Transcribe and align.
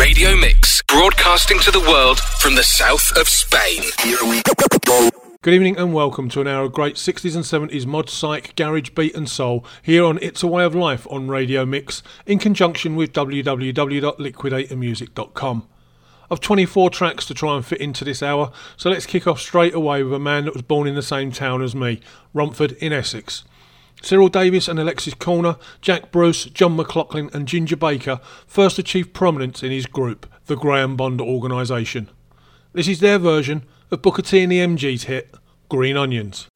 Radio 0.00 0.34
Mix, 0.34 0.80
broadcasting 0.88 1.58
to 1.58 1.70
the 1.70 1.80
world 1.80 2.18
from 2.18 2.54
the 2.54 2.62
south 2.62 3.12
of 3.18 3.28
Spain. 3.28 3.82
Good 5.42 5.52
evening 5.52 5.76
and 5.76 5.92
welcome 5.92 6.30
to 6.30 6.40
an 6.40 6.48
hour 6.48 6.64
of 6.64 6.72
great 6.72 6.94
60s 6.94 7.34
and 7.34 7.44
70s 7.44 7.84
mod 7.84 8.08
psych, 8.08 8.56
garage 8.56 8.88
beat 8.90 9.14
and 9.14 9.28
soul 9.28 9.62
here 9.82 10.06
on 10.06 10.18
It's 10.22 10.42
a 10.42 10.46
Way 10.46 10.64
of 10.64 10.74
Life 10.74 11.06
on 11.10 11.28
Radio 11.28 11.66
Mix 11.66 12.02
in 12.24 12.38
conjunction 12.38 12.96
with 12.96 13.12
www.liquidatormusic.com. 13.12 15.68
I've 16.30 16.40
24 16.40 16.90
tracks 16.90 17.26
to 17.26 17.34
try 17.34 17.56
and 17.56 17.66
fit 17.66 17.82
into 17.82 18.06
this 18.06 18.22
hour, 18.22 18.52
so 18.78 18.88
let's 18.88 19.04
kick 19.04 19.26
off 19.26 19.38
straight 19.38 19.74
away 19.74 20.02
with 20.02 20.14
a 20.14 20.18
man 20.18 20.46
that 20.46 20.54
was 20.54 20.62
born 20.62 20.88
in 20.88 20.94
the 20.94 21.02
same 21.02 21.30
town 21.30 21.60
as 21.60 21.74
me, 21.74 22.00
Romford 22.32 22.72
in 22.72 22.94
Essex. 22.94 23.44
Cyril 24.02 24.28
Davies 24.28 24.68
and 24.68 24.78
Alexis 24.78 25.14
Korner, 25.14 25.58
Jack 25.80 26.10
Bruce, 26.10 26.44
John 26.46 26.76
McLaughlin, 26.76 27.30
and 27.32 27.46
Ginger 27.46 27.76
Baker 27.76 28.20
first 28.46 28.78
achieved 28.78 29.12
prominence 29.12 29.62
in 29.62 29.70
his 29.70 29.86
group, 29.86 30.26
the 30.46 30.56
Graham 30.56 30.96
Bond 30.96 31.20
Organisation. 31.20 32.08
This 32.72 32.88
is 32.88 33.00
their 33.00 33.18
version 33.18 33.64
of 33.90 34.02
Booker 34.02 34.22
T 34.22 34.40
and 34.40 34.52
the 34.52 34.58
MG's 34.58 35.04
hit, 35.04 35.34
Green 35.68 35.96
Onions. 35.96 36.48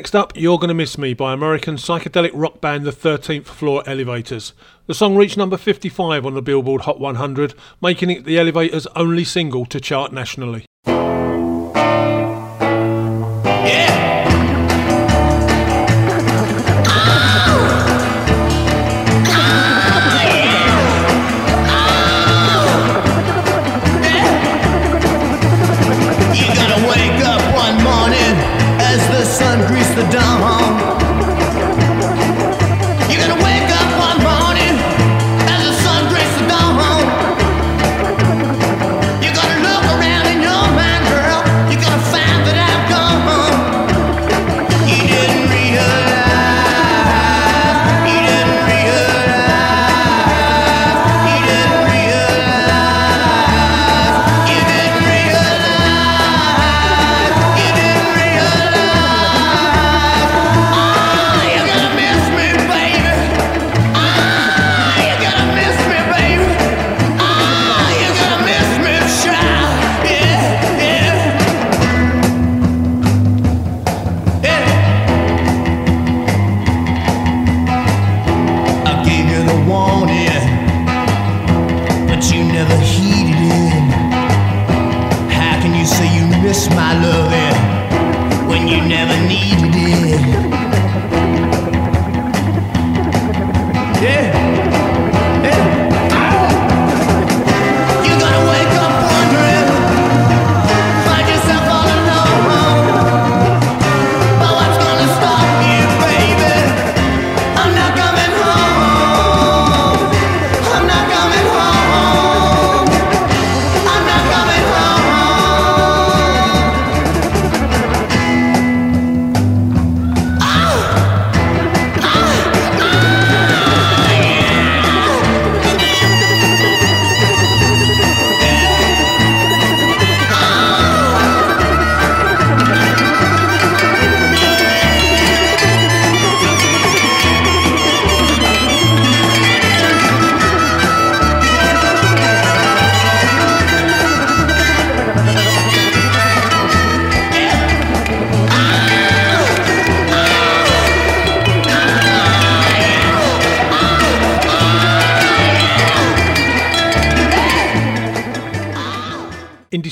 Next 0.00 0.16
up, 0.16 0.32
You're 0.34 0.58
Gonna 0.58 0.72
Miss 0.72 0.96
Me 0.96 1.12
by 1.12 1.34
American 1.34 1.76
psychedelic 1.76 2.30
rock 2.32 2.62
band 2.62 2.86
The 2.86 2.90
13th 2.90 3.44
Floor 3.44 3.82
Elevators. 3.84 4.54
The 4.86 4.94
song 4.94 5.14
reached 5.14 5.36
number 5.36 5.58
55 5.58 6.24
on 6.24 6.32
the 6.32 6.40
Billboard 6.40 6.80
Hot 6.80 6.98
100, 6.98 7.52
making 7.82 8.08
it 8.08 8.24
the 8.24 8.38
Elevators' 8.38 8.86
only 8.96 9.24
single 9.24 9.66
to 9.66 9.78
chart 9.78 10.10
nationally. 10.10 10.64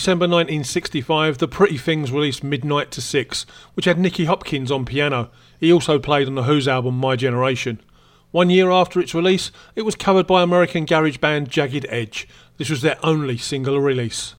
December 0.09 0.25
1965, 0.25 1.37
The 1.37 1.47
Pretty 1.47 1.77
Things 1.77 2.11
released 2.11 2.43
Midnight 2.43 2.91
to 2.93 3.03
Six, 3.03 3.45
which 3.75 3.85
had 3.85 3.99
Nicky 3.99 4.25
Hopkins 4.25 4.71
on 4.71 4.87
piano. 4.87 5.29
He 5.61 5.71
also 5.71 5.99
played 5.99 6.27
on 6.27 6.35
the 6.35 6.45
Who's 6.45 6.67
album 6.67 6.97
My 6.97 7.15
Generation. 7.15 7.79
One 8.31 8.49
year 8.49 8.71
after 8.71 9.01
its 9.01 9.15
release, 9.15 9.53
it 9.77 9.83
was 9.83 9.95
covered 9.95 10.27
by 10.27 10.43
American 10.43 10.87
garage 10.87 11.19
band 11.19 11.51
Jagged 11.51 11.85
Edge. 11.91 12.27
This 12.57 12.71
was 12.71 12.81
their 12.81 12.97
only 13.03 13.37
single 13.37 13.79
release. 13.81 14.35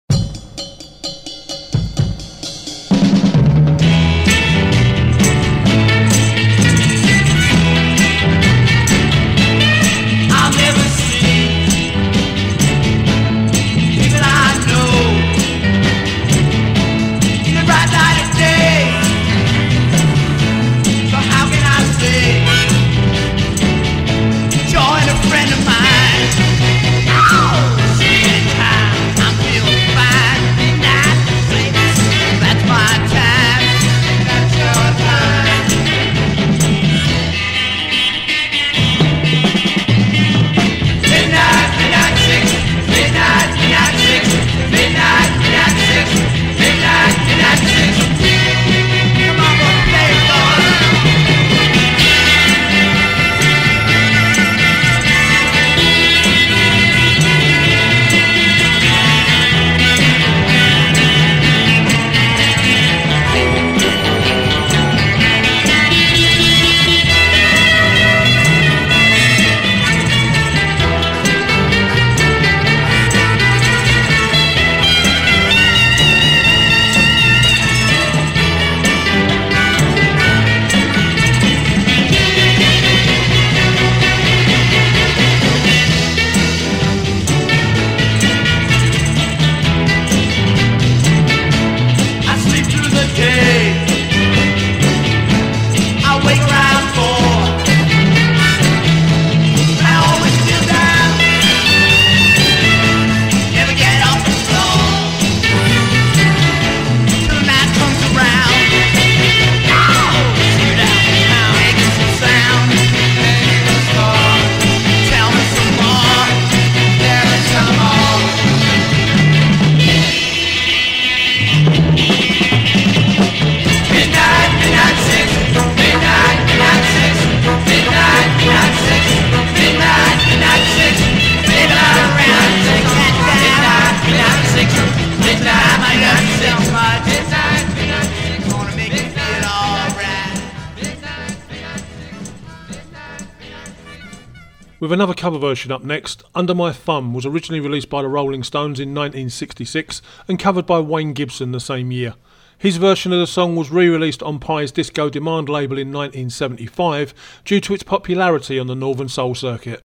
Version 145.50 145.72
up 145.72 145.84
next, 145.84 146.22
Under 146.36 146.54
My 146.54 146.72
Thumb 146.72 147.12
was 147.12 147.26
originally 147.26 147.60
released 147.60 147.90
by 147.90 148.04
the 148.04 148.08
Rolling 148.08 148.44
Stones 148.44 148.80
in 148.80 148.90
1966 148.90 150.00
and 150.28 150.38
covered 150.38 150.68
by 150.68 150.80
Wayne 150.80 151.14
Gibson 151.14 151.54
the 151.54 151.60
same 151.60 151.90
year. 151.90 152.14
His 152.60 152.78
version 152.78 153.12
of 153.12 153.20
the 153.20 153.26
song 153.26 153.56
was 153.56 153.72
re 153.72 153.90
released 153.90 154.22
on 154.22 154.38
Pye's 154.38 154.72
Disco 154.72 155.10
Demand 155.10 155.50
label 155.50 155.80
in 155.80 155.92
1975 155.92 157.16
due 157.46 157.60
to 157.62 157.74
its 157.74 157.82
popularity 157.82 158.60
on 158.60 158.68
the 158.68 158.76
Northern 158.76 159.10
Soul 159.10 159.34
circuit. 159.34 159.82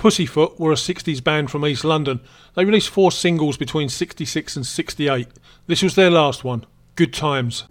Pussyfoot 0.00 0.58
were 0.58 0.72
a 0.72 0.76
60s 0.76 1.22
band 1.22 1.50
from 1.50 1.66
East 1.66 1.84
London. 1.84 2.20
They 2.54 2.64
released 2.64 2.88
four 2.88 3.12
singles 3.12 3.58
between 3.58 3.90
66 3.90 4.56
and 4.56 4.64
68. 4.64 5.28
This 5.66 5.82
was 5.82 5.94
their 5.94 6.10
last 6.10 6.42
one, 6.42 6.64
Good 6.96 7.12
Times. 7.12 7.64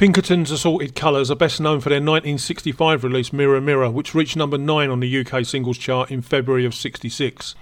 Pinkerton's 0.00 0.50
Assorted 0.50 0.94
Colours 0.94 1.30
are 1.30 1.34
best 1.34 1.60
known 1.60 1.78
for 1.82 1.90
their 1.90 1.98
1965 1.98 3.04
release 3.04 3.34
Mirror 3.34 3.60
Mirror, 3.60 3.90
which 3.90 4.14
reached 4.14 4.34
number 4.34 4.56
9 4.56 4.88
on 4.88 5.00
the 5.00 5.20
UK 5.20 5.44
singles 5.44 5.76
chart 5.76 6.10
in 6.10 6.22
February 6.22 6.64
of 6.64 6.74
66. 6.74 7.54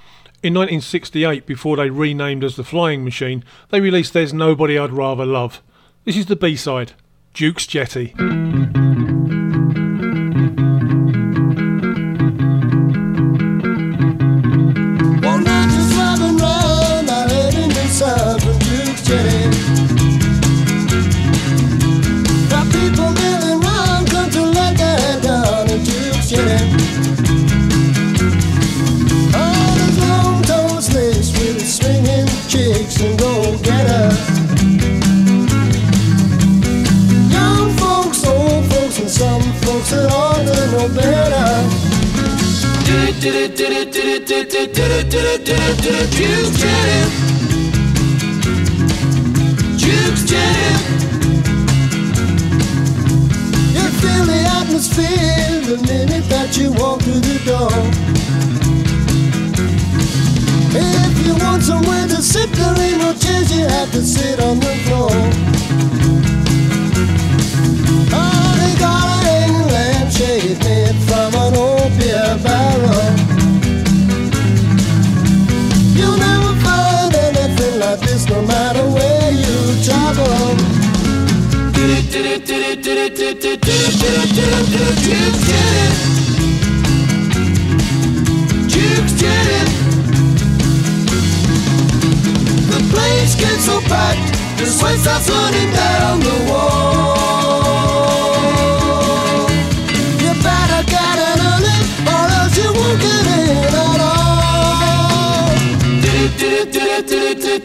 In 0.44 0.54
1968, 0.54 1.46
before 1.46 1.76
they 1.76 1.90
renamed 1.90 2.44
as 2.44 2.54
The 2.54 2.62
Flying 2.62 3.02
Machine, 3.02 3.42
they 3.70 3.80
released 3.80 4.12
There's 4.12 4.32
Nobody 4.32 4.78
I'd 4.78 4.92
Rather 4.92 5.26
Love. 5.26 5.60
This 6.04 6.16
is 6.16 6.26
the 6.26 6.36
B 6.36 6.54
side 6.54 6.92
Duke's 7.34 7.66
Jetty. 7.66 8.14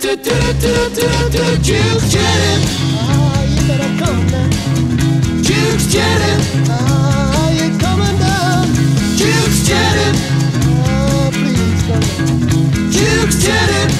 Jukes 0.03 0.19
Janet, 2.11 2.61
ah, 2.99 3.43
you 3.45 3.61
better 3.69 3.91
come 4.03 4.27
now. 4.27 4.49
Jukes 5.41 5.87
Janet, 5.87 6.39
ah, 6.67 7.49
you 7.51 7.69
coming 7.79 8.17
down? 8.19 8.67
Jukes 9.15 9.65
Janet, 9.65 10.15
ah, 10.83 11.29
please 11.31 11.83
come. 11.87 12.03
Jukes 12.91 13.37
Janet. 13.45 13.93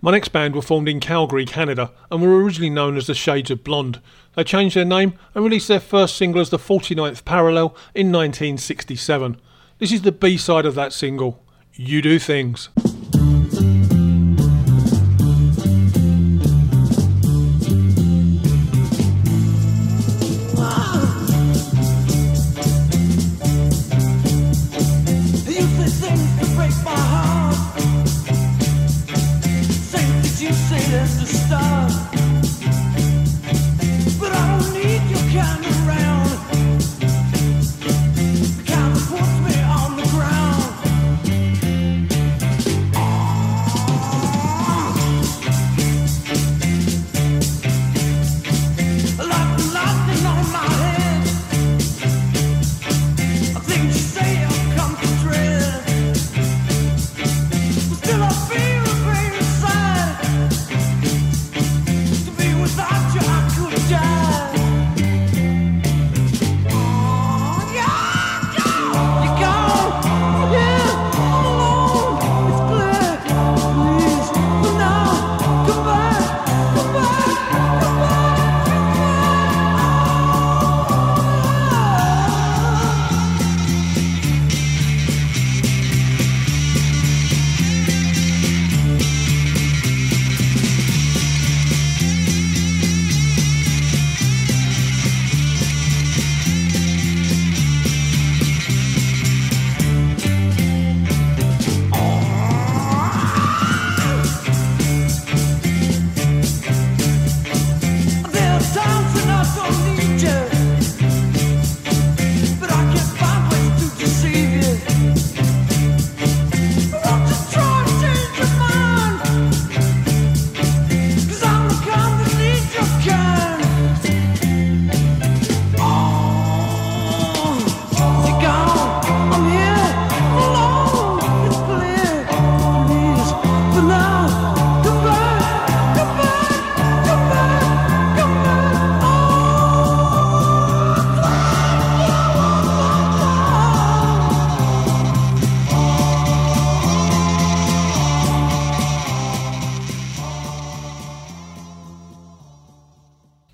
My 0.00 0.12
next 0.12 0.28
band 0.28 0.54
were 0.54 0.62
formed 0.62 0.88
in 0.88 1.00
Calgary, 1.00 1.44
Canada, 1.44 1.90
and 2.18 2.28
were 2.28 2.42
originally 2.42 2.70
known 2.70 2.96
as 2.96 3.06
the 3.06 3.14
Shades 3.14 3.48
of 3.50 3.62
Blonde. 3.62 4.00
They 4.34 4.42
changed 4.42 4.74
their 4.74 4.84
name 4.84 5.14
and 5.34 5.44
released 5.44 5.68
their 5.68 5.78
first 5.78 6.16
single 6.16 6.40
as 6.40 6.50
the 6.50 6.58
49th 6.58 7.24
Parallel 7.24 7.76
in 7.94 8.10
1967. 8.10 9.40
This 9.78 9.92
is 9.92 10.02
the 10.02 10.10
B 10.10 10.36
side 10.36 10.66
of 10.66 10.74
that 10.74 10.92
single, 10.92 11.44
You 11.74 12.02
Do 12.02 12.18
Things. 12.18 12.70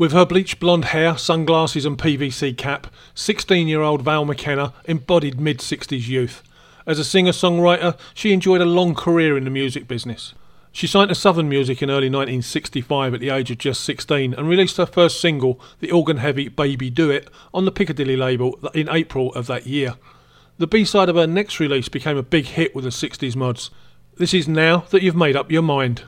With 0.05 0.13
her 0.13 0.27
bleached 0.27 0.61
blonde 0.61 0.85
hair, 0.85 1.17
sunglasses, 1.17 1.87
and 1.87 1.97
PVC 1.97 2.55
cap, 2.59 2.89
16 3.15 3.67
year 3.67 3.81
old 3.81 4.03
Val 4.03 4.27
McKenna 4.27 4.75
embodied 4.85 5.41
mid 5.41 5.61
60s 5.61 6.07
youth. 6.07 6.43
As 6.87 6.99
a 6.99 7.05
singer 7.05 7.33
songwriter, 7.33 7.99
she 8.13 8.35
enjoyed 8.35 8.61
a 8.61 8.67
long 8.67 8.95
career 8.95 9.35
in 9.35 9.45
the 9.45 9.51
music 9.51 9.89
business. 9.89 10.35
She 10.73 10.87
signed 10.87 11.09
to 11.09 11.15
Southern 11.15 11.49
Music 11.49 11.81
in 11.81 11.89
early 11.89 12.11
1965 12.11 13.15
at 13.15 13.21
the 13.21 13.31
age 13.31 13.51
of 13.51 13.57
just 13.57 13.83
16 13.83 14.35
and 14.35 14.47
released 14.47 14.77
her 14.77 14.85
first 14.85 15.23
single, 15.23 15.59
the 15.81 15.91
organ 15.91 16.19
heavy 16.19 16.49
Baby 16.49 16.91
Do 16.91 17.11
It, 17.11 17.31
on 17.55 17.65
the 17.65 17.73
Piccadilly 17.73 18.15
label 18.15 18.59
in 18.75 18.91
April 18.91 19.33
of 19.33 19.47
that 19.47 19.67
year. 19.67 19.95
The 20.59 20.67
B 20.67 20.85
side 20.85 21.09
of 21.09 21.17
her 21.17 21.27
next 21.27 21.59
release 21.61 21.89
became 21.89 22.19
a 22.19 22.23
big 22.23 22.45
hit 22.45 22.75
with 22.75 22.85
the 22.85 22.91
60s 22.91 23.37
mods. 23.37 23.71
This 24.19 24.35
is 24.35 24.47
Now 24.47 24.85
That 24.91 25.03
You've 25.03 25.17
Made 25.17 25.35
Up 25.35 25.51
Your 25.51 25.63
Mind. 25.63 26.03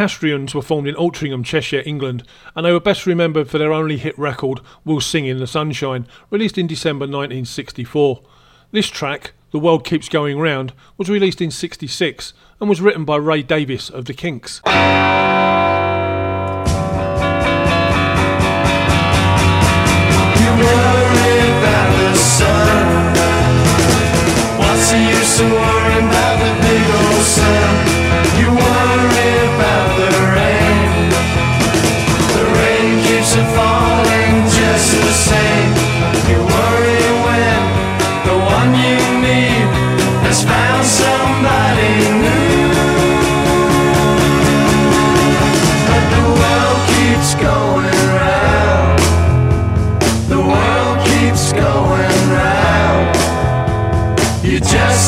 Lancastrians 0.00 0.54
were 0.54 0.62
formed 0.62 0.88
in 0.88 0.94
Altrincham, 0.94 1.44
Cheshire, 1.44 1.82
England, 1.84 2.22
and 2.56 2.64
they 2.64 2.72
were 2.72 2.80
best 2.80 3.04
remembered 3.04 3.50
for 3.50 3.58
their 3.58 3.70
only 3.70 3.98
hit 3.98 4.18
record, 4.18 4.60
We'll 4.82 5.02
Sing 5.02 5.26
in 5.26 5.36
the 5.36 5.46
Sunshine, 5.46 6.06
released 6.30 6.56
in 6.56 6.66
December 6.66 7.02
1964. 7.02 8.22
This 8.70 8.88
track, 8.88 9.32
The 9.50 9.58
World 9.58 9.84
Keeps 9.84 10.08
Going 10.08 10.38
Round, 10.38 10.72
was 10.96 11.10
released 11.10 11.42
in 11.42 11.50
66 11.50 12.32
and 12.60 12.70
was 12.70 12.80
written 12.80 13.04
by 13.04 13.16
Ray 13.16 13.42
Davies 13.42 13.90
of 13.90 14.06
The 14.06 14.14
Kinks. 14.14 14.62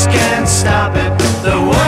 can't 0.07 0.47
stop 0.47 0.95
it. 0.95 1.11
The 1.43 1.82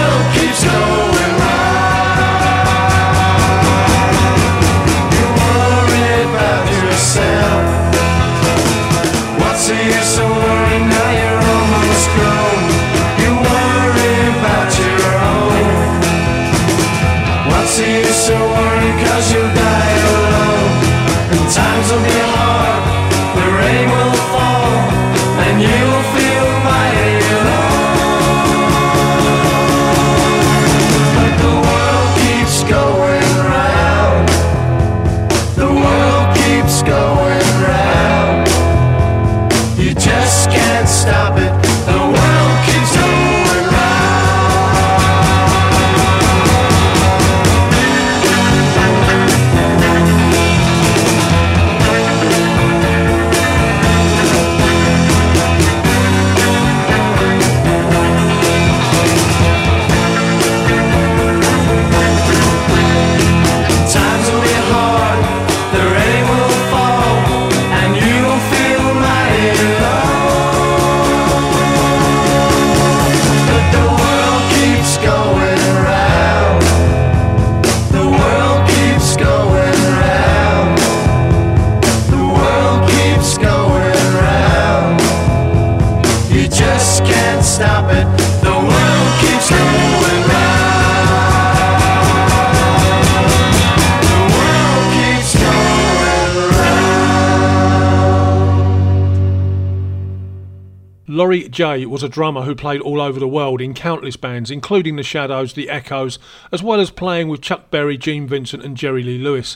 Laurie 101.16 101.48
Jay 101.48 101.86
was 101.86 102.04
a 102.04 102.10
drummer 102.10 102.42
who 102.42 102.54
played 102.54 102.82
all 102.82 103.00
over 103.00 103.22
the 103.22 103.28
world 103.28 103.62
in 103.62 103.74
countless 103.74 104.18
bands, 104.18 104.52
including 104.52 104.98
The 104.98 105.04
Shadows, 105.04 105.54
The 105.54 105.70
Echoes, 105.70 106.20
as 106.52 106.62
well 106.62 106.82
as 106.82 106.92
playing 106.92 107.30
with 107.30 107.40
Chuck 107.40 107.72
Berry, 107.72 107.98
Gene 107.98 108.28
Vincent, 108.28 108.66
and 108.66 108.76
Jerry 108.76 109.02
Lee 109.02 109.18
Lewis. 109.18 109.56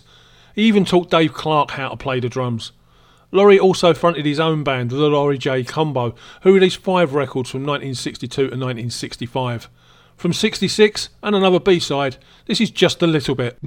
He 0.56 0.64
even 0.64 0.86
taught 0.86 1.12
Dave 1.12 1.34
Clark 1.34 1.72
how 1.72 1.90
to 1.90 1.98
play 1.98 2.22
the 2.22 2.30
drums. 2.30 2.72
Laurie 3.34 3.60
also 3.60 3.94
fronted 3.94 4.26
his 4.26 4.40
own 4.40 4.64
band, 4.64 4.90
the 4.90 4.96
Laurie 4.96 5.38
Jay 5.38 5.66
Combo, 5.66 6.16
who 6.44 6.54
released 6.54 6.78
five 6.78 7.14
records 7.14 7.50
from 7.50 7.64
1962 7.64 8.30
to 8.30 8.44
1965. 8.44 9.68
From 10.16 10.32
66 10.32 11.10
and 11.22 11.36
another 11.36 11.60
B 11.60 11.82
side, 11.82 12.16
this 12.46 12.62
is 12.62 12.72
just 12.72 13.02
a 13.02 13.08
little 13.08 13.36
bit. 13.36 13.58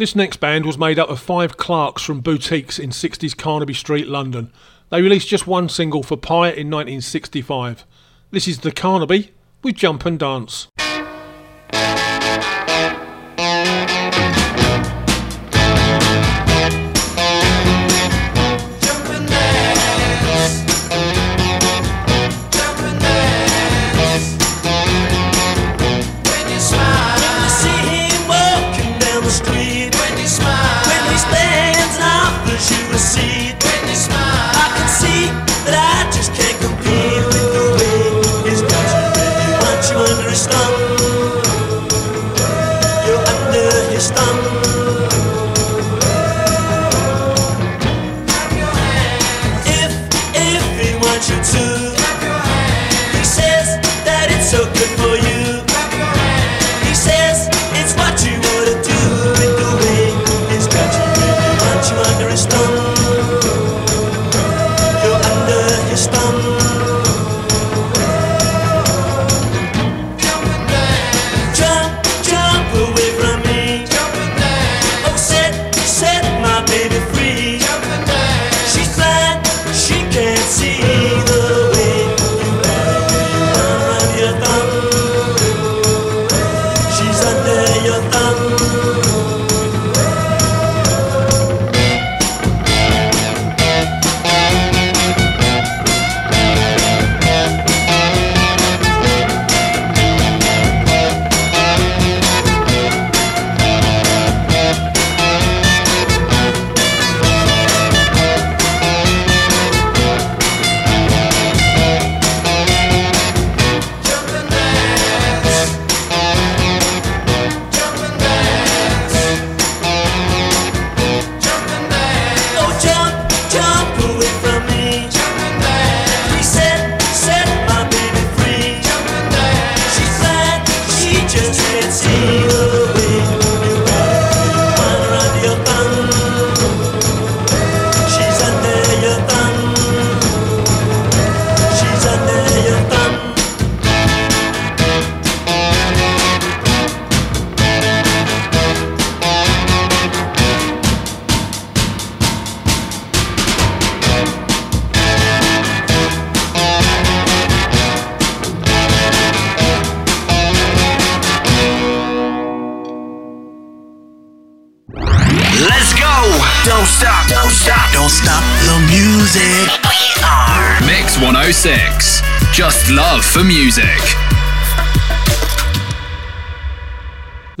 This 0.00 0.16
next 0.16 0.38
band 0.38 0.64
was 0.64 0.78
made 0.78 0.98
up 0.98 1.10
of 1.10 1.20
five 1.20 1.58
clerks 1.58 2.02
from 2.02 2.22
boutiques 2.22 2.78
in 2.78 2.88
60s 2.88 3.36
Carnaby 3.36 3.74
Street, 3.74 4.08
London. 4.08 4.50
They 4.88 5.02
released 5.02 5.28
just 5.28 5.46
one 5.46 5.68
single 5.68 6.02
for 6.02 6.16
Pye 6.16 6.48
in 6.48 6.70
1965. 6.70 7.84
This 8.30 8.48
is 8.48 8.60
The 8.60 8.72
Carnaby 8.72 9.32
with 9.62 9.74
Jump 9.74 10.06
and 10.06 10.18
Dance. 10.18 10.68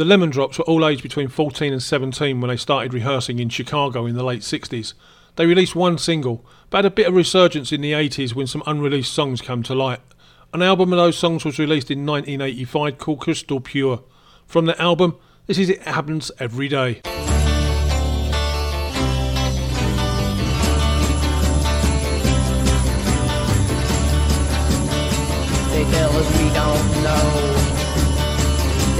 The 0.00 0.06
Lemon 0.06 0.30
Drops 0.30 0.56
were 0.56 0.64
all 0.64 0.86
aged 0.86 1.02
between 1.02 1.28
14 1.28 1.74
and 1.74 1.82
17 1.82 2.40
when 2.40 2.48
they 2.48 2.56
started 2.56 2.94
rehearsing 2.94 3.38
in 3.38 3.50
Chicago 3.50 4.06
in 4.06 4.14
the 4.14 4.24
late 4.24 4.40
60s. 4.40 4.94
They 5.36 5.44
released 5.44 5.76
one 5.76 5.98
single, 5.98 6.42
but 6.70 6.78
had 6.78 6.84
a 6.86 6.90
bit 6.90 7.06
of 7.06 7.14
resurgence 7.14 7.70
in 7.70 7.82
the 7.82 7.92
80s 7.92 8.34
when 8.34 8.46
some 8.46 8.62
unreleased 8.64 9.12
songs 9.12 9.42
came 9.42 9.62
to 9.64 9.74
light. 9.74 10.00
An 10.54 10.62
album 10.62 10.94
of 10.94 10.96
those 10.96 11.18
songs 11.18 11.44
was 11.44 11.58
released 11.58 11.90
in 11.90 12.06
1985 12.06 12.96
called 12.96 13.20
Crystal 13.20 13.60
Pure. 13.60 14.02
From 14.46 14.64
the 14.64 14.80
album, 14.80 15.18
this 15.46 15.58
is 15.58 15.68
It 15.68 15.82
Happens 15.82 16.32
Every 16.38 16.68
Day. 16.68 17.02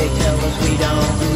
they 0.00 0.08
tell 0.18 0.40
us 0.40 0.68
we 0.70 0.76
don't. 0.78 1.30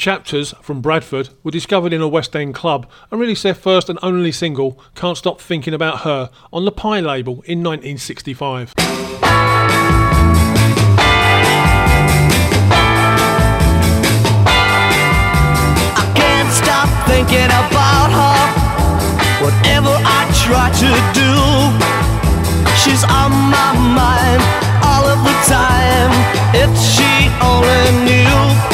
Chapters 0.00 0.54
from 0.62 0.80
Bradford 0.80 1.28
were 1.42 1.50
discovered 1.50 1.92
in 1.92 2.00
a 2.00 2.08
West 2.08 2.34
End 2.34 2.54
club 2.54 2.90
and 3.10 3.20
released 3.20 3.42
their 3.42 3.52
first 3.52 3.90
and 3.90 3.98
only 4.02 4.32
single, 4.32 4.80
Can't 4.94 5.18
Stop 5.18 5.42
Thinking 5.42 5.74
About 5.74 6.00
Her, 6.00 6.30
on 6.54 6.64
the 6.64 6.72
Pye 6.72 7.00
label 7.00 7.42
in 7.44 7.62
1965. 7.62 8.72
I 8.78 8.78
can't 16.16 16.50
stop 16.50 16.88
thinking 17.06 17.44
about 17.44 18.08
her. 18.08 18.40
Whatever 19.44 19.92
I 19.92 20.24
try 20.32 20.72
to 20.80 20.88
do, 21.12 21.28
she's 22.80 23.04
on 23.04 23.32
my 23.52 23.76
mind 23.76 24.40
all 24.82 25.04
of 25.04 25.22
the 25.22 25.36
time. 25.44 26.10
If 26.56 26.70
she 26.80 27.28
only 27.44 28.04
knew. 28.06 28.69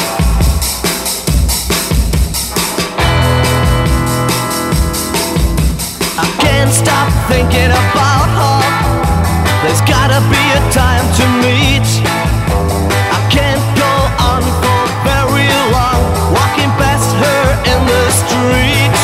Can't 6.67 6.83
stop 6.83 7.07
thinking 7.31 7.71
about 7.71 8.27
her. 8.27 8.59
There's 9.63 9.79
gotta 9.87 10.19
be 10.27 10.43
a 10.51 10.59
time 10.75 11.07
to 11.15 11.23
meet. 11.39 11.87
I 13.07 13.19
can't 13.31 13.63
go 13.79 13.93
on 14.27 14.43
for 14.59 14.83
very 15.07 15.47
long, 15.71 16.01
walking 16.35 16.67
past 16.75 17.07
her 17.23 17.43
in 17.71 17.79
the 17.87 18.03
street. 18.19 18.99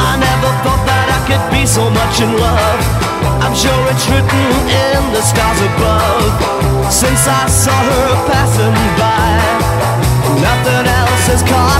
I 0.00 0.16
never 0.16 0.48
thought 0.64 0.80
that 0.88 1.12
I 1.12 1.20
could 1.28 1.44
be 1.52 1.68
so 1.68 1.92
much 1.92 2.16
in 2.24 2.32
love. 2.40 2.80
I'm 3.44 3.52
sure 3.52 3.76
it's 3.92 4.08
written 4.08 4.48
in 4.64 5.00
the 5.12 5.20
stars 5.20 5.60
above. 5.60 6.24
Since 6.88 7.28
I 7.28 7.44
saw 7.52 7.76
her 7.76 8.08
passing 8.32 8.72
by, 8.96 9.28
nothing 10.40 10.88
else 10.88 11.24
has 11.28 11.42
caught 11.44 11.73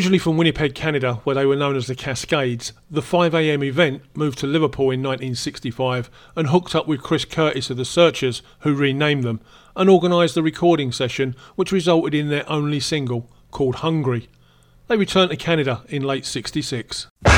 Originally 0.00 0.18
from 0.18 0.38
Winnipeg, 0.38 0.74
Canada, 0.74 1.20
where 1.24 1.34
they 1.34 1.44
were 1.44 1.54
known 1.54 1.76
as 1.76 1.86
the 1.86 1.94
Cascades, 1.94 2.72
the 2.90 3.02
5am 3.02 3.62
event 3.62 4.00
moved 4.14 4.38
to 4.38 4.46
Liverpool 4.46 4.86
in 4.86 5.02
1965 5.02 6.08
and 6.34 6.48
hooked 6.48 6.74
up 6.74 6.88
with 6.88 7.02
Chris 7.02 7.26
Curtis 7.26 7.68
of 7.68 7.76
the 7.76 7.84
Searchers, 7.84 8.40
who 8.60 8.74
renamed 8.74 9.24
them, 9.24 9.42
and 9.76 9.90
organised 9.90 10.34
the 10.34 10.42
recording 10.42 10.90
session, 10.90 11.36
which 11.54 11.70
resulted 11.70 12.14
in 12.14 12.30
their 12.30 12.48
only 12.50 12.80
single, 12.80 13.30
called 13.50 13.74
Hungry. 13.74 14.30
They 14.88 14.96
returned 14.96 15.32
to 15.32 15.36
Canada 15.36 15.82
in 15.90 16.02
late 16.02 16.24
66. 16.24 17.08
Girl, 17.24 17.32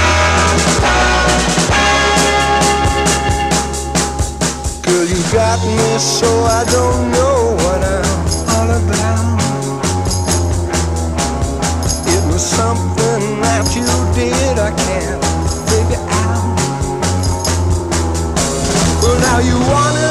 you 5.04 5.22
got 5.32 5.58
me 5.66 5.98
so 5.98 6.28
I 6.44 6.64
don't 6.70 7.10
know 7.10 7.56
what 7.56 7.82
I'm 7.82 8.28
all 8.54 8.70
about. 8.86 9.31
That 13.64 13.76
you 13.76 13.84
did 14.14 14.58
I 14.58 14.70
can't 14.74 15.22
figure 15.70 16.02
out. 16.08 16.56
Well, 19.02 19.18
now 19.20 19.38
you 19.38 19.58
wanna 19.70 20.01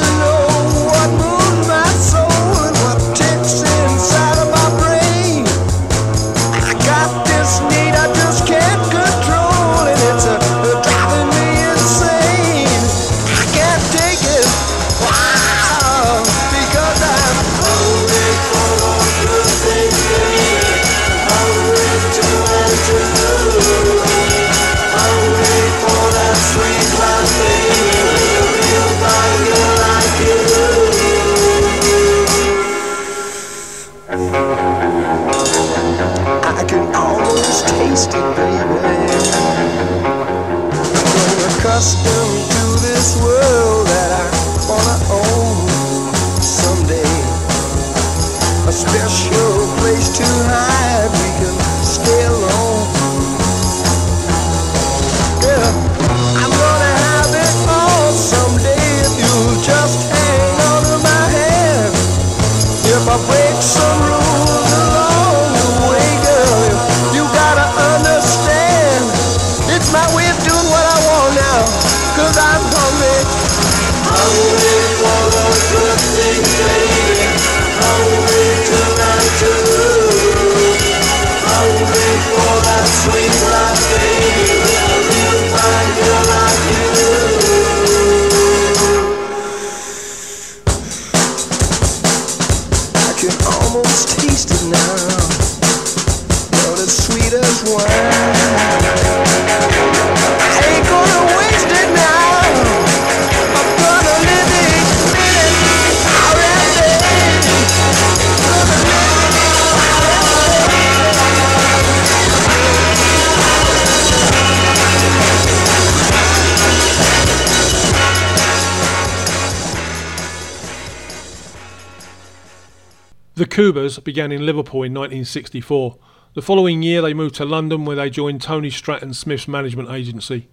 The 123.52 123.56
Cougars 123.56 123.99
began 123.99 124.32
in 124.32 124.45
Liverpool 124.45 124.84
in 124.84 124.93
1964. 124.93 125.97
The 126.36 126.41
following 126.41 126.84
year, 126.84 127.02
they 127.02 127.14
moved 127.14 127.36
to 127.36 127.43
London 127.43 127.84
where 127.84 127.97
they 127.97 128.10
joined 128.10 128.41
Tony 128.41 128.70
Stratton 128.70 129.14
Smith's 129.14 129.45
management 129.45 129.89
agency. 129.89 130.47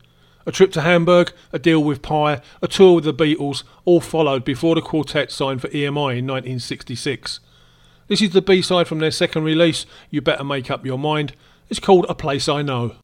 A 0.47 0.51
trip 0.51 0.73
to 0.73 0.81
Hamburg, 0.81 1.33
a 1.53 1.61
deal 1.61 1.79
with 1.85 2.03
Pye, 2.03 2.43
a 2.61 2.67
tour 2.67 2.97
with 2.97 3.05
the 3.05 3.15
Beatles 3.15 3.63
all 3.85 4.01
followed 4.01 4.45
before 4.45 4.75
the 4.75 4.81
quartet 4.83 5.31
signed 5.31 5.61
for 5.61 5.69
EMI 5.69 6.19
in 6.19 6.27
1966. 6.27 7.39
This 8.09 8.21
is 8.21 8.31
the 8.31 8.43
B 8.43 8.61
side 8.61 8.89
from 8.89 8.99
their 8.99 9.13
second 9.13 9.45
release, 9.45 9.87
You 10.11 10.21
Better 10.21 10.43
Make 10.43 10.69
Up 10.69 10.85
Your 10.85 10.99
Mind. 10.99 11.35
It's 11.71 11.79
called 11.79 12.05
A 12.09 12.17
Place 12.17 12.49
I 12.49 12.63
Know. 12.63 12.97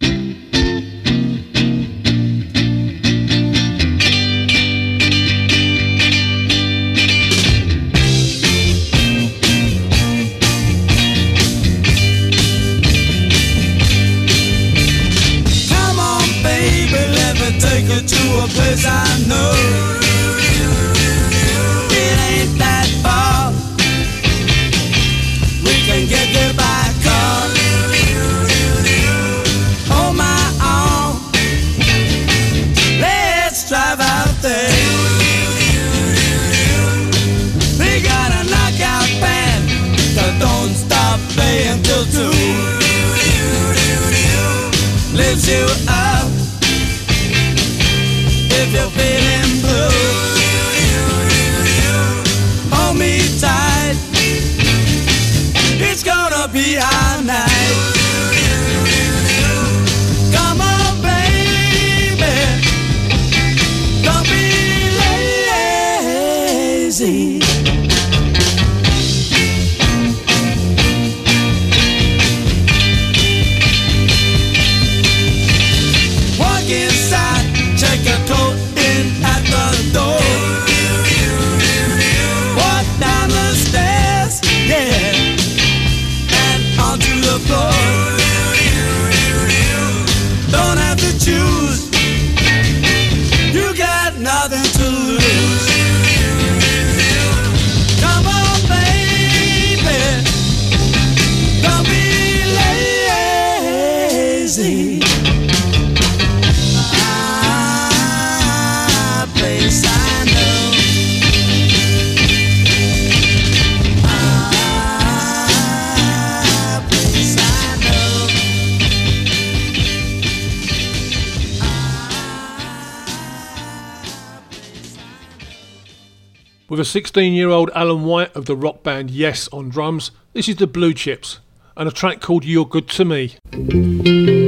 With 126.66 126.80
a 126.80 126.84
16 126.84 127.34
year 127.34 127.50
old 127.50 127.70
Alan 127.74 128.04
White 128.04 128.34
of 128.34 128.46
the 128.46 128.56
rock 128.56 128.82
band 128.82 129.10
Yes 129.10 129.48
on 129.52 129.68
drums, 129.68 130.10
this 130.32 130.48
is 130.48 130.56
the 130.56 130.66
Blue 130.66 130.94
Chips 130.94 131.40
and 131.76 131.86
a 131.86 131.92
track 131.92 132.22
called 132.22 132.44
You're 132.44 132.64
Good 132.64 132.88
to 132.90 133.04
Me. 133.04 134.43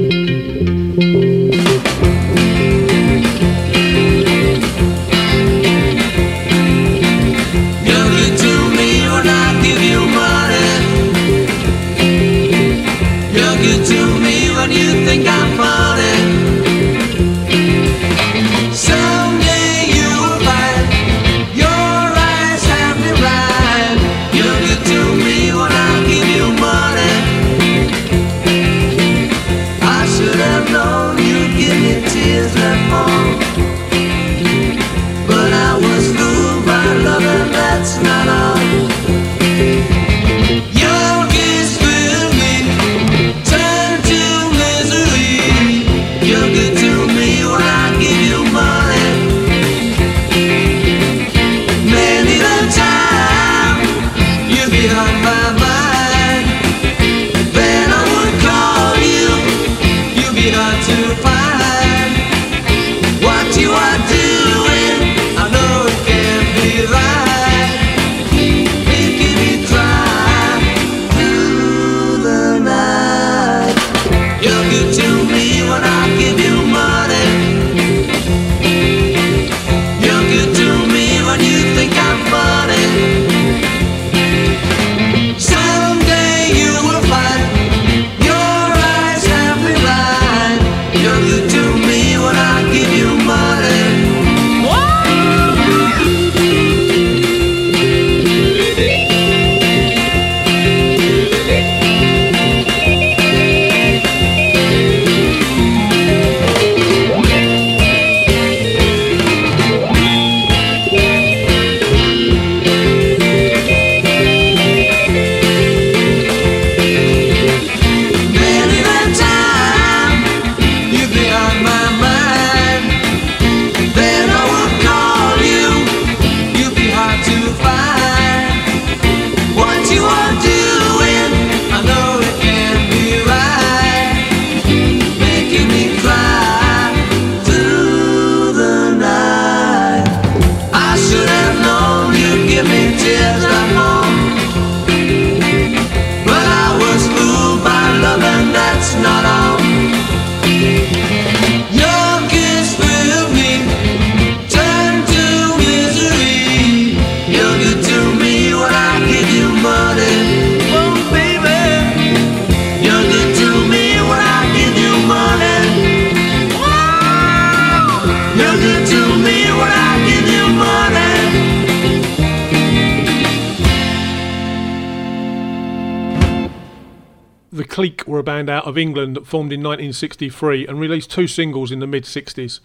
of 178.76 178.80
England 178.80 179.16
that 179.16 179.26
formed 179.26 179.52
in 179.52 179.60
1963 179.60 180.66
and 180.66 180.78
released 180.78 181.10
two 181.10 181.26
singles 181.26 181.72
in 181.72 181.78
the 181.78 181.86
mid 181.86 182.04
60s. 182.04 182.60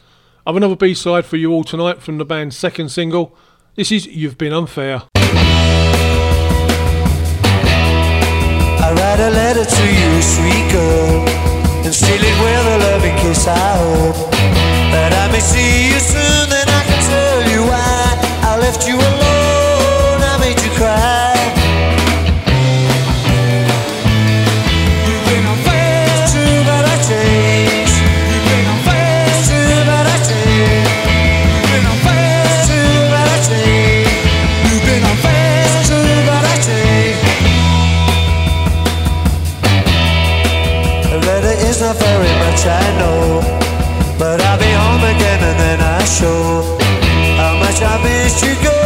I've 0.45 0.57
another 0.57 0.75
B 0.75 0.93
side 0.93 1.25
for 1.25 1.37
you 1.37 1.53
all 1.53 1.63
tonight 1.63 2.01
from 2.01 2.17
the 2.17 2.25
band's 2.25 2.57
second 2.57 2.89
single. 2.89 3.33
This 3.75 3.93
is 3.93 4.07
You've 4.07 4.37
Been 4.37 4.51
Unfair. 4.51 5.03
I 5.15 5.21
write 8.93 9.21
a 9.21 9.29
letter 9.29 9.63
to 9.63 9.83
you, 9.87 10.21
sweet 10.21 10.71
girl, 10.73 11.29
and 11.85 11.93
seal 11.93 12.19
it 12.19 12.37
with 12.43 12.67
a 12.67 12.77
loving 12.91 13.15
kiss. 13.19 13.47
I 13.47 13.77
hope 13.77 14.31
that 14.91 15.13
I 15.13 15.31
may 15.31 15.39
see 15.39 15.93
you 15.93 15.99
soon, 15.99 16.49
then 16.49 16.67
I 16.67 16.83
can 16.83 16.99
tell 17.07 17.41
you 17.51 17.61
why 17.69 18.17
I 18.43 18.57
left 18.59 18.85
you 18.85 18.95
alone. 18.95 19.20
I 47.93 48.01
bet 48.01 48.41
you 48.41 48.55
go 48.63 48.80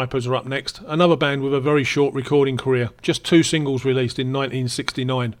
Pipers 0.00 0.26
are 0.26 0.34
up 0.34 0.46
next, 0.46 0.80
another 0.86 1.14
band 1.14 1.42
with 1.42 1.52
a 1.52 1.60
very 1.60 1.84
short 1.84 2.14
recording 2.14 2.56
career, 2.56 2.88
just 3.02 3.22
two 3.22 3.42
singles 3.42 3.84
released 3.84 4.18
in 4.18 4.32
1969. 4.32 5.36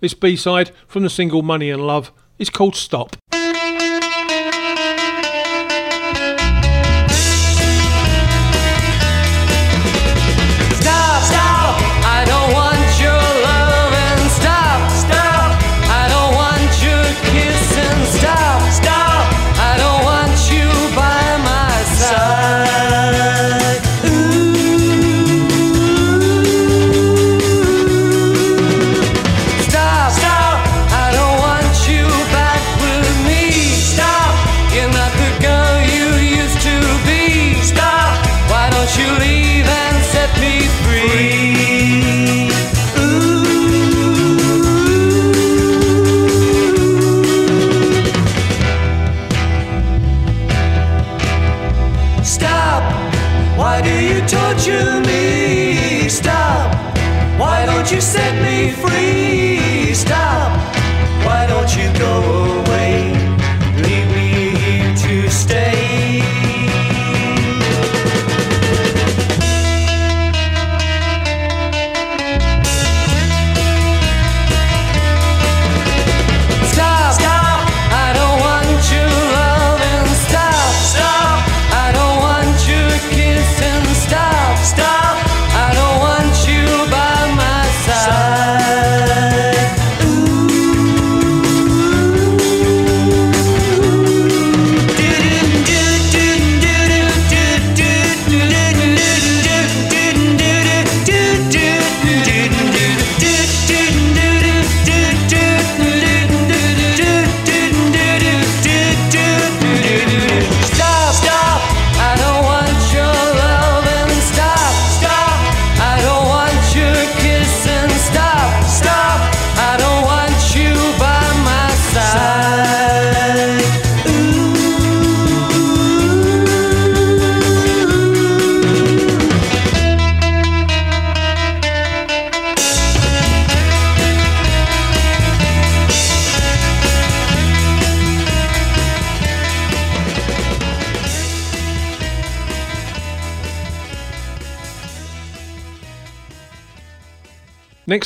This 0.00 0.12
B 0.12 0.36
side 0.36 0.72
from 0.86 1.04
the 1.04 1.08
single 1.08 1.40
Money 1.40 1.70
and 1.70 1.86
Love 1.86 2.12
is 2.38 2.50
called 2.50 2.76
Stop. 2.76 3.16
me 40.40 40.60
free. 40.82 41.08
free. 41.08 41.43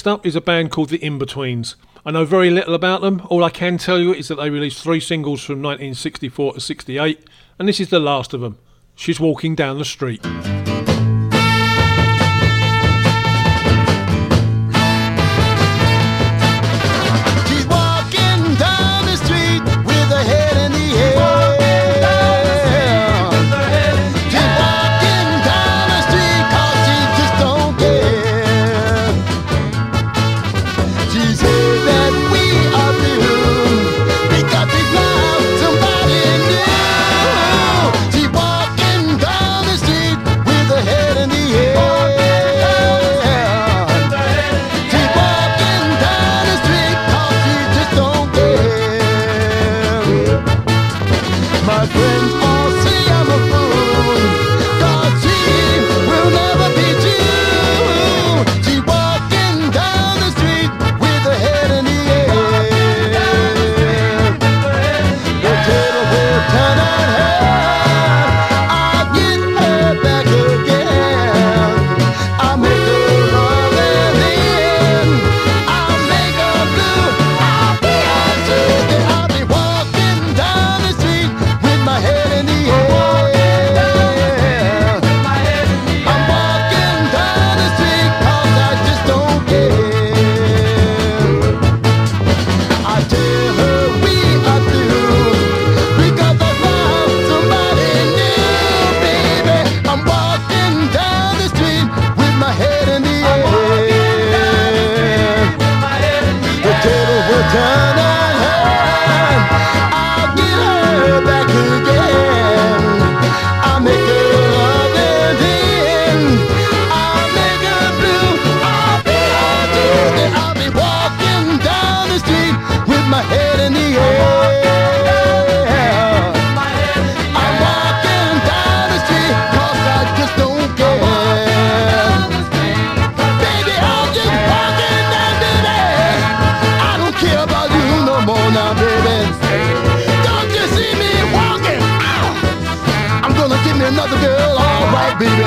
up 0.08 0.26
is 0.26 0.34
a 0.34 0.40
band 0.40 0.70
called 0.70 0.88
The 0.88 0.98
Inbetweens. 0.98 1.74
I 2.04 2.10
know 2.10 2.24
very 2.24 2.50
little 2.50 2.74
about 2.74 3.00
them. 3.00 3.22
All 3.28 3.44
I 3.44 3.50
can 3.50 3.78
tell 3.78 3.98
you 3.98 4.14
is 4.14 4.28
that 4.28 4.36
they 4.36 4.50
released 4.50 4.82
three 4.82 5.00
singles 5.00 5.44
from 5.44 5.62
1964 5.62 6.54
to 6.54 6.60
68, 6.60 7.24
and 7.58 7.68
this 7.68 7.80
is 7.80 7.90
the 7.90 8.00
last 8.00 8.34
of 8.34 8.40
them. 8.40 8.58
She's 8.94 9.20
walking 9.20 9.54
down 9.54 9.78
the 9.78 9.84
street. 9.84 10.24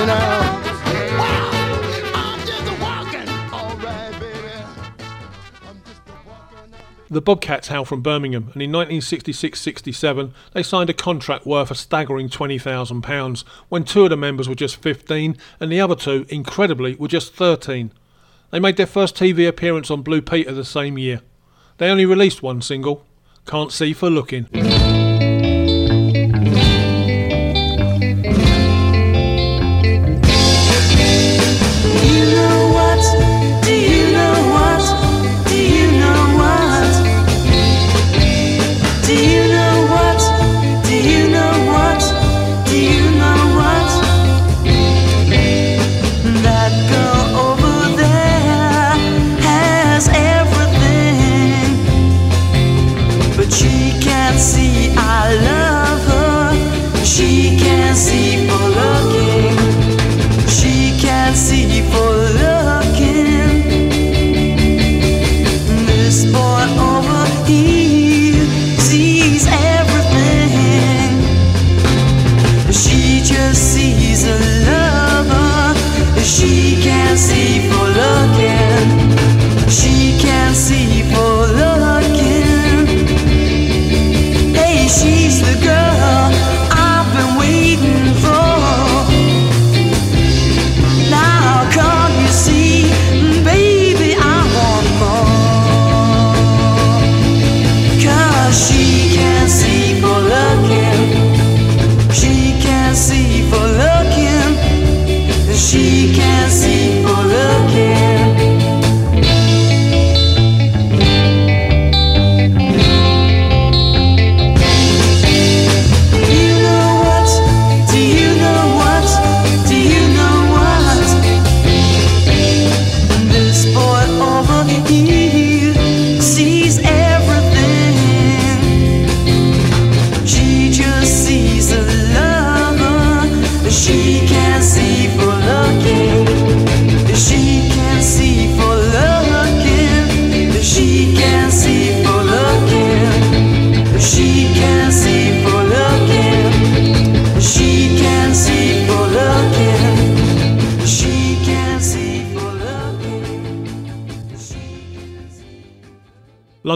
Now. 0.05 0.61
Just 2.45 2.71
walking. 2.81 3.29
All 3.53 3.75
right, 3.77 4.17
baby. 4.19 4.49
Walking. 6.25 6.73
The 7.09 7.21
Bobcats 7.21 7.67
hail 7.67 7.85
from 7.85 8.01
Birmingham, 8.01 8.49
and 8.53 8.61
in 8.61 8.71
1966-67 8.71 10.31
they 10.53 10.63
signed 10.63 10.89
a 10.89 10.93
contract 10.93 11.45
worth 11.45 11.69
a 11.71 11.75
staggering 11.75 12.29
£20,000 12.29 13.43
when 13.69 13.83
two 13.83 14.05
of 14.05 14.09
the 14.09 14.17
members 14.17 14.49
were 14.49 14.55
just 14.55 14.77
15 14.77 15.37
and 15.59 15.71
the 15.71 15.81
other 15.81 15.95
two, 15.95 16.25
incredibly, 16.29 16.95
were 16.95 17.07
just 17.07 17.35
13. 17.35 17.91
They 18.49 18.59
made 18.59 18.77
their 18.77 18.87
first 18.87 19.15
TV 19.15 19.47
appearance 19.47 19.91
on 19.91 20.01
Blue 20.01 20.21
Peter 20.21 20.51
the 20.51 20.65
same 20.65 20.97
year. 20.97 21.21
They 21.77 21.89
only 21.89 22.05
released 22.05 22.41
one 22.41 22.61
single, 22.61 23.05
Can't 23.45 23.71
See 23.71 23.93
for 23.93 24.09
Looking. 24.09 24.47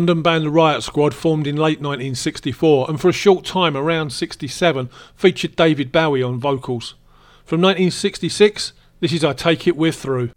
London 0.06 0.22
band 0.22 0.46
The 0.46 0.52
Riot 0.52 0.84
Squad 0.84 1.16
formed 1.16 1.48
in 1.48 1.56
late 1.56 1.82
1964 1.82 2.86
and 2.88 3.02
for 3.02 3.10
a 3.10 3.12
short 3.12 3.44
time 3.44 3.76
around 3.76 4.12
67 4.12 4.88
featured 5.16 5.56
David 5.56 5.92
Bowie 5.92 6.22
on 6.22 6.40
vocals. 6.40 6.94
From 7.44 7.60
1966, 7.62 8.74
this 9.00 9.12
is 9.12 9.24
I 9.24 9.34
Take 9.34 9.66
It 9.66 9.76
We're 9.76 9.92
Through. 9.92 10.30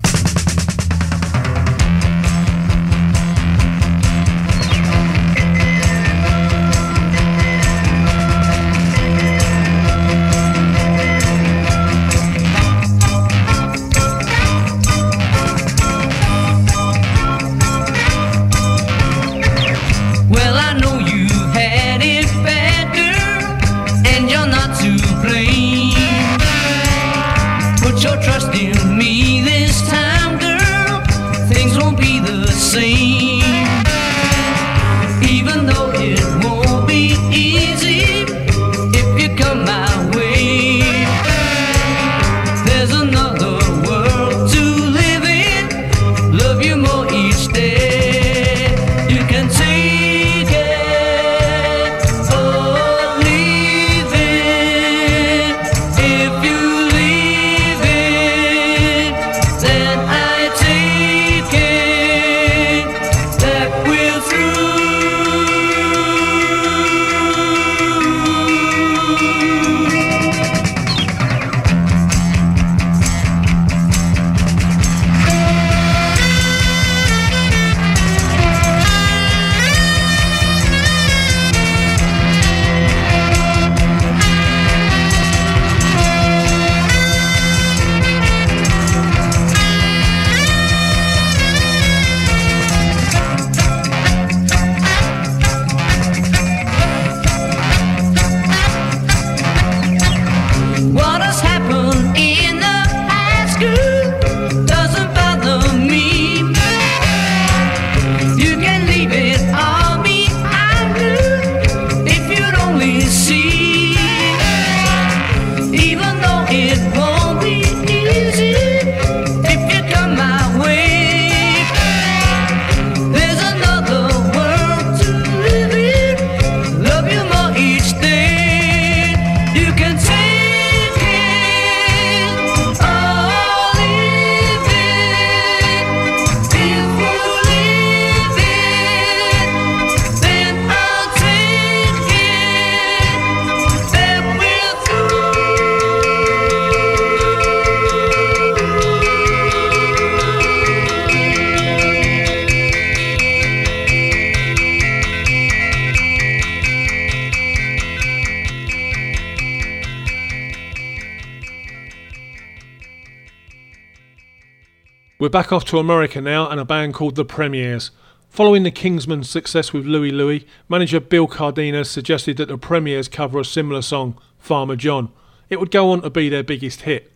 Back 165.39 165.53
off 165.53 165.65
to 165.65 165.79
America 165.79 166.21
now 166.21 166.49
and 166.51 166.59
a 166.59 166.65
band 166.65 166.93
called 166.93 167.15
The 167.15 167.25
Premiers. 167.25 167.93
Following 168.29 168.65
the 168.65 168.73
Kingsmen's 168.73 169.31
success 169.31 169.73
with 169.73 169.87
Louie 169.87 170.11
Louie, 170.11 170.45
manager 170.69 170.99
Bill 170.99 171.29
Cardenas 171.29 171.89
suggested 171.89 172.39
that 172.39 172.49
the 172.49 172.59
Premiers 172.59 173.07
cover 173.07 173.39
a 173.39 173.45
similar 173.45 173.81
song, 173.81 174.21
Farmer 174.41 174.75
John. 174.75 175.13
It 175.49 175.61
would 175.61 175.71
go 175.71 175.93
on 175.93 176.03
to 176.03 176.11
be 176.11 176.29
their 176.29 176.43
biggest 176.43 176.81
hit. 176.81 177.13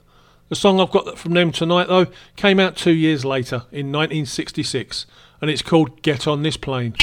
The 0.51 0.55
song 0.55 0.81
I've 0.81 0.93
got 0.93 1.19
from 1.19 1.33
them 1.33 1.51
tonight, 1.51 1.89
though, 1.89 2.07
came 2.37 2.61
out 2.61 2.77
two 2.77 2.93
years 2.93 3.25
later, 3.25 3.65
in 3.73 3.91
1966, 3.91 5.05
and 5.41 5.51
it's 5.51 5.61
called 5.61 6.01
Get 6.03 6.29
On 6.29 6.45
This 6.45 6.57
Plane. 6.57 6.95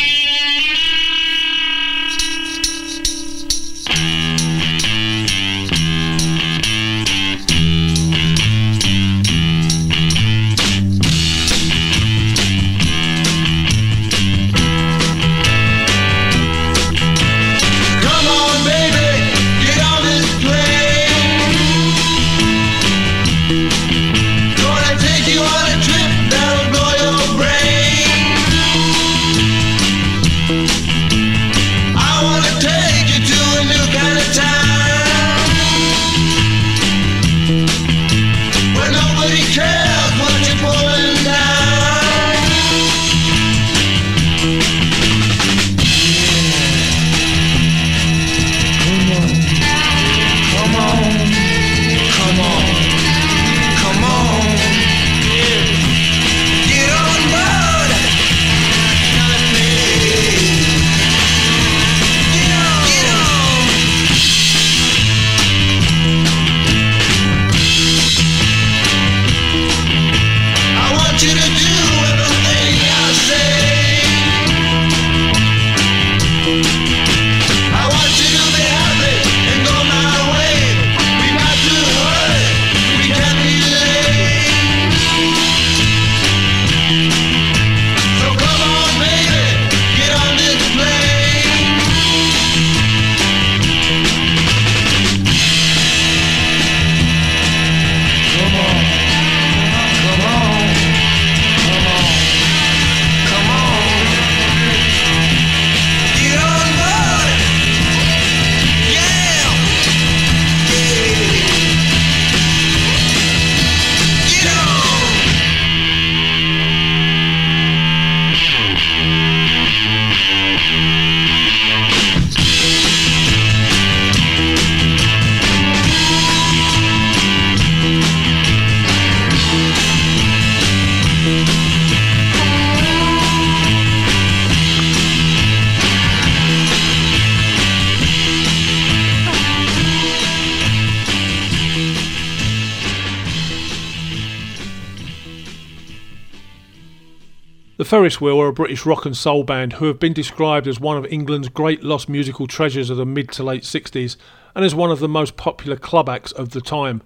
Ferris 147.90 148.22
Wheel 148.22 148.40
are 148.40 148.50
a 148.50 148.54
British 148.54 148.86
rock 148.86 149.08
and 149.08 149.18
soul 149.18 149.44
band 149.44 149.74
who 149.74 149.86
have 149.86 149.98
been 149.98 150.14
described 150.14 150.68
as 150.68 150.80
one 150.80 150.96
of 150.96 151.08
England's 151.08 151.50
great 151.50 151.84
lost 151.84 152.08
musical 152.08 152.46
treasures 152.46 152.92
of 152.92 152.98
the 152.98 153.06
mid 153.06 153.32
to 153.32 153.42
late 153.42 153.64
60s 153.64 154.16
and 154.54 154.64
as 154.64 154.76
one 154.76 154.92
of 154.92 155.00
the 155.00 155.10
most 155.10 155.38
popular 155.38 155.76
club 155.76 156.08
acts 156.08 156.32
of 156.32 156.52
the 156.52 156.62
time. 156.62 157.02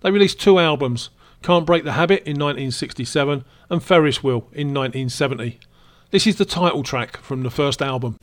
They 0.00 0.10
released 0.10 0.40
two 0.40 0.58
albums, 0.58 1.10
Can't 1.42 1.66
Break 1.66 1.84
the 1.84 1.92
Habit 1.92 2.20
in 2.20 2.38
1967 2.38 3.44
and 3.68 3.82
Ferris 3.82 4.22
Wheel 4.22 4.48
in 4.54 4.72
1970. 4.72 5.60
This 6.12 6.26
is 6.26 6.36
the 6.36 6.46
title 6.46 6.82
track 6.82 7.18
from 7.18 7.42
the 7.42 7.50
first 7.50 7.82
album. 7.82 8.16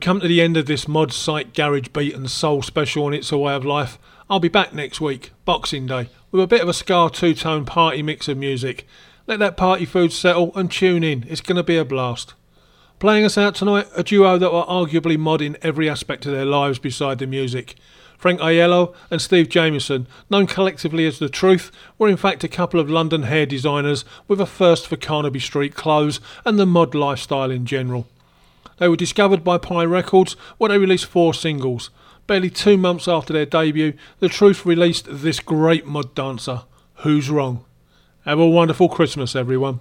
We've 0.00 0.06
come 0.06 0.20
to 0.20 0.28
the 0.28 0.40
end 0.40 0.56
of 0.56 0.64
this 0.64 0.88
mod 0.88 1.12
site 1.12 1.52
garage 1.52 1.88
beat 1.88 2.14
and 2.14 2.30
soul 2.30 2.62
special 2.62 3.04
on 3.04 3.12
It's 3.12 3.32
a 3.32 3.36
Way 3.36 3.52
of 3.52 3.66
Life. 3.66 3.98
I'll 4.30 4.40
be 4.40 4.48
back 4.48 4.72
next 4.72 4.98
week, 4.98 5.32
Boxing 5.44 5.84
Day, 5.84 6.08
with 6.30 6.42
a 6.42 6.46
bit 6.46 6.62
of 6.62 6.70
a 6.70 6.72
Ska 6.72 7.10
two 7.12 7.34
tone 7.34 7.66
party 7.66 8.02
mix 8.02 8.26
of 8.26 8.38
music. 8.38 8.86
Let 9.26 9.40
that 9.40 9.58
party 9.58 9.84
food 9.84 10.10
settle 10.10 10.52
and 10.54 10.72
tune 10.72 11.04
in, 11.04 11.26
it's 11.28 11.42
going 11.42 11.58
to 11.58 11.62
be 11.62 11.76
a 11.76 11.84
blast. 11.84 12.32
Playing 12.98 13.26
us 13.26 13.36
out 13.36 13.54
tonight, 13.54 13.88
a 13.94 14.02
duo 14.02 14.38
that 14.38 14.54
were 14.54 14.62
arguably 14.62 15.18
mod 15.18 15.42
in 15.42 15.58
every 15.60 15.86
aspect 15.86 16.24
of 16.24 16.32
their 16.32 16.46
lives 16.46 16.78
beside 16.78 17.18
the 17.18 17.26
music. 17.26 17.74
Frank 18.16 18.40
Aiello 18.40 18.94
and 19.10 19.20
Steve 19.20 19.50
Jameson, 19.50 20.06
known 20.30 20.46
collectively 20.46 21.06
as 21.06 21.18
The 21.18 21.28
Truth, 21.28 21.70
were 21.98 22.08
in 22.08 22.16
fact 22.16 22.42
a 22.42 22.48
couple 22.48 22.80
of 22.80 22.88
London 22.88 23.24
hair 23.24 23.44
designers 23.44 24.06
with 24.26 24.40
a 24.40 24.46
thirst 24.46 24.86
for 24.86 24.96
Carnaby 24.96 25.40
Street 25.40 25.74
clothes 25.74 26.20
and 26.46 26.58
the 26.58 26.64
mod 26.64 26.94
lifestyle 26.94 27.50
in 27.50 27.66
general. 27.66 28.08
They 28.80 28.88
were 28.88 28.96
discovered 28.96 29.44
by 29.44 29.58
Pye 29.58 29.84
Records 29.84 30.36
where 30.56 30.70
they 30.70 30.78
released 30.78 31.04
four 31.04 31.34
singles. 31.34 31.90
Barely 32.26 32.48
two 32.48 32.78
months 32.78 33.06
after 33.06 33.34
their 33.34 33.44
debut, 33.44 33.92
The 34.20 34.30
Truth 34.30 34.64
released 34.64 35.06
this 35.06 35.38
great 35.38 35.86
mod 35.86 36.14
dancer, 36.14 36.62
Who's 37.02 37.28
Wrong? 37.28 37.66
Have 38.24 38.38
a 38.38 38.46
wonderful 38.46 38.88
Christmas, 38.88 39.36
everyone. 39.36 39.80